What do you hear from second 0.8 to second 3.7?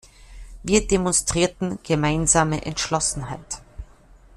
demonstrierten gemeinsame Entschlossenheit.